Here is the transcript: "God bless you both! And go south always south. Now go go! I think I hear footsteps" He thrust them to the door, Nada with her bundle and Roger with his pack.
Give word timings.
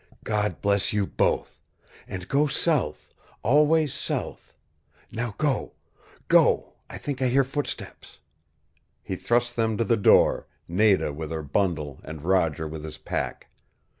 "God 0.23 0.61
bless 0.63 0.91
you 0.93 1.05
both! 1.05 1.59
And 2.07 2.27
go 2.27 2.47
south 2.47 3.13
always 3.43 3.93
south. 3.93 4.51
Now 5.11 5.35
go 5.37 5.73
go! 6.27 6.73
I 6.89 6.97
think 6.97 7.21
I 7.21 7.27
hear 7.27 7.43
footsteps" 7.43 8.17
He 9.03 9.15
thrust 9.15 9.55
them 9.55 9.77
to 9.77 9.83
the 9.83 9.97
door, 9.97 10.47
Nada 10.67 11.13
with 11.13 11.29
her 11.29 11.43
bundle 11.43 11.99
and 12.03 12.23
Roger 12.23 12.67
with 12.67 12.83
his 12.83 12.97
pack. 12.97 13.47